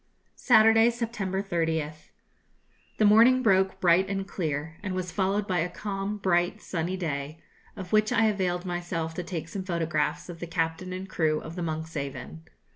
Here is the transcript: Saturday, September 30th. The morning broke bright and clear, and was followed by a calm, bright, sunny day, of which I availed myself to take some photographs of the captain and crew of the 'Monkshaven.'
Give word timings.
Saturday, 0.41 0.89
September 0.89 1.43
30th. 1.43 2.09
The 2.97 3.05
morning 3.05 3.43
broke 3.43 3.79
bright 3.79 4.09
and 4.09 4.27
clear, 4.27 4.77
and 4.81 4.95
was 4.95 5.11
followed 5.11 5.47
by 5.47 5.59
a 5.59 5.69
calm, 5.69 6.17
bright, 6.17 6.59
sunny 6.59 6.97
day, 6.97 7.37
of 7.75 7.93
which 7.93 8.11
I 8.11 8.25
availed 8.25 8.65
myself 8.65 9.13
to 9.13 9.23
take 9.23 9.47
some 9.47 9.63
photographs 9.63 10.27
of 10.27 10.39
the 10.39 10.47
captain 10.47 10.91
and 10.91 11.07
crew 11.07 11.39
of 11.41 11.55
the 11.55 11.61
'Monkshaven.' 11.61 12.41